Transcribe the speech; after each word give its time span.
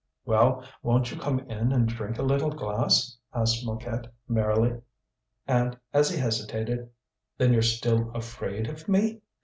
"Well, 0.25 0.63
won't 0.81 1.11
you 1.11 1.19
come 1.19 1.41
in 1.41 1.71
and 1.71 1.87
drink 1.87 2.17
a 2.17 2.23
little 2.23 2.49
glass?" 2.49 3.19
asked 3.35 3.63
Mouquette 3.63 4.07
merrily. 4.27 4.81
And 5.47 5.77
as 5.93 6.09
he 6.09 6.17
hesitated: 6.17 6.89
"Then 7.37 7.53
you're 7.53 7.61
still 7.61 8.09
afraid 8.15 8.67
of 8.67 8.87
me?" 8.87 9.21